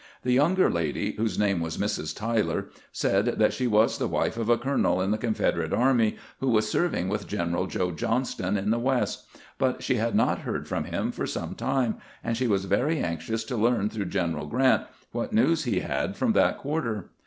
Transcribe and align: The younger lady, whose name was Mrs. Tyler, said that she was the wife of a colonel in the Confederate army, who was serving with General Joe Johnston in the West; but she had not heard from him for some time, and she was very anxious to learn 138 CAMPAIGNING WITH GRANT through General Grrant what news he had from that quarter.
The 0.23 0.33
younger 0.33 0.67
lady, 0.67 1.11
whose 1.11 1.37
name 1.37 1.59
was 1.59 1.77
Mrs. 1.77 2.15
Tyler, 2.17 2.69
said 2.91 3.37
that 3.37 3.53
she 3.53 3.67
was 3.67 3.99
the 3.99 4.07
wife 4.07 4.35
of 4.35 4.49
a 4.49 4.57
colonel 4.57 4.99
in 4.99 5.11
the 5.11 5.17
Confederate 5.19 5.73
army, 5.73 6.15
who 6.39 6.49
was 6.49 6.67
serving 6.67 7.07
with 7.07 7.27
General 7.27 7.67
Joe 7.67 7.91
Johnston 7.91 8.57
in 8.57 8.71
the 8.71 8.79
West; 8.79 9.25
but 9.59 9.83
she 9.83 9.97
had 9.97 10.15
not 10.15 10.39
heard 10.39 10.67
from 10.67 10.85
him 10.85 11.11
for 11.11 11.27
some 11.27 11.53
time, 11.53 11.97
and 12.23 12.35
she 12.35 12.47
was 12.47 12.65
very 12.65 12.97
anxious 12.97 13.43
to 13.43 13.53
learn 13.55 13.73
138 13.91 14.11
CAMPAIGNING 14.11 14.35
WITH 14.39 14.49
GRANT 14.49 14.51
through 14.51 14.51
General 14.51 14.79
Grrant 14.79 14.91
what 15.11 15.33
news 15.33 15.65
he 15.65 15.81
had 15.81 16.15
from 16.15 16.33
that 16.33 16.57
quarter. 16.57 17.11